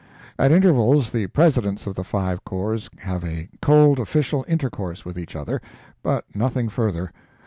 [0.39, 5.35] At intervals the presidents of the five corps have a cold official intercourse with each
[5.35, 5.61] other,
[6.01, 7.11] but nothing further.